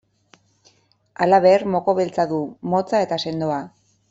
Halaber, 1.25 1.67
moko 1.75 1.97
beltza 2.01 2.27
du, 2.35 2.41
motza 2.75 3.07
eta 3.09 3.25
sendoa. 3.27 3.63